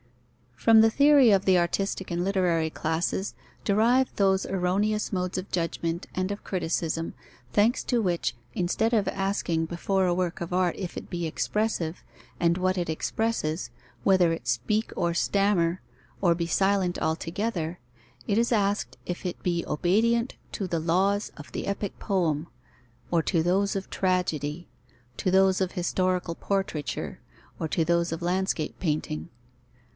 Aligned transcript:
_From 0.63 0.81
the 0.81 0.91
theory 0.91 1.31
of 1.31 1.45
the 1.45 1.57
artistic 1.57 2.11
and 2.11 2.23
literary 2.23 2.69
classes 2.69 3.33
derive 3.63 4.15
those 4.15 4.45
erroneous 4.45 5.11
modes 5.13 5.37
of 5.37 5.51
judgment 5.51 6.05
and 6.13 6.31
of 6.31 6.43
criticism, 6.43 7.15
thanks 7.51 7.83
to 7.85 7.99
which, 8.01 8.35
instead 8.53 8.93
of 8.93 9.07
asking 9.07 9.65
before 9.65 10.05
a 10.05 10.13
work 10.13 10.39
of 10.39 10.53
art 10.53 10.75
if 10.77 10.97
it 10.97 11.09
be 11.09 11.25
expressive, 11.25 12.03
and 12.39 12.57
what 12.57 12.77
it 12.79 12.89
expresses, 12.91 13.71
whether 14.03 14.31
it 14.33 14.47
speak 14.47 14.91
or 14.95 15.15
stammer, 15.15 15.81
or 16.19 16.35
be 16.35 16.47
silent 16.47 16.99
altogether, 16.99 17.79
it 18.27 18.37
is 18.37 18.51
asked 18.51 18.97
if 19.07 19.23
it 19.25 19.41
be 19.41 19.63
obedient 19.67 20.35
to 20.51 20.67
the 20.67 20.79
laws 20.79 21.31
of 21.37 21.51
the 21.51 21.67
epic 21.67 21.97
poem, 21.97 22.47
or 23.09 23.21
to 23.23 23.41
those 23.41 23.75
of 23.75 23.89
tragedy, 23.89 24.67
to 25.17 25.29
those 25.31 25.59
of 25.61 25.71
historical 25.71 26.35
portraiture, 26.35 27.19
or 27.59 27.67
to 27.67 27.83
those 27.85 28.11
of 28.11 28.21
landscape 28.23 28.79
painting. 28.79 29.29